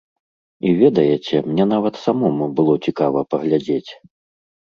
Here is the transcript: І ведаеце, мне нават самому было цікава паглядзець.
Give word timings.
І 0.67 0.69
ведаеце, 0.81 1.35
мне 1.49 1.65
нават 1.73 1.95
самому 2.05 2.45
было 2.59 2.73
цікава 2.87 3.19
паглядзець. 3.35 3.91